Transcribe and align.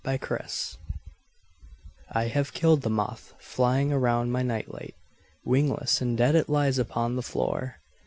Moth 0.03 0.19
Terror 0.21 0.45
I 2.11 2.23
HAVE 2.25 2.53
killed 2.55 2.81
the 2.81 2.89
moth 2.89 3.35
flying 3.37 3.93
around 3.93 4.31
my 4.31 4.41
night 4.41 4.73
light; 4.73 4.95
wingless 5.45 6.01
and 6.01 6.17
dead 6.17 6.33
it 6.33 6.49
lies 6.49 6.79
upon 6.79 7.15
the 7.17 7.21
floor. 7.21 7.75